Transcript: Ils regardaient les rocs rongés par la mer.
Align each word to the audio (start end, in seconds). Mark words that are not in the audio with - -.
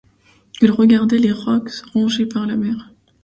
Ils 0.61 0.71
regardaient 0.71 1.19
les 1.19 1.31
rocs 1.31 1.69
rongés 1.93 2.25
par 2.25 2.47
la 2.47 2.55
mer. 2.55 2.91